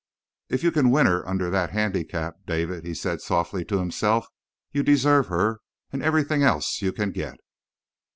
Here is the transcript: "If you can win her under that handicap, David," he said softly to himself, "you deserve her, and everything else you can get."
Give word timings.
"If 0.49 0.63
you 0.63 0.71
can 0.71 0.89
win 0.89 1.05
her 1.05 1.29
under 1.29 1.51
that 1.51 1.69
handicap, 1.69 2.37
David," 2.47 2.83
he 2.85 2.95
said 2.95 3.21
softly 3.21 3.63
to 3.65 3.77
himself, 3.77 4.25
"you 4.71 4.81
deserve 4.81 5.27
her, 5.27 5.59
and 5.93 6.01
everything 6.01 6.41
else 6.41 6.81
you 6.81 6.91
can 6.91 7.11
get." 7.11 7.37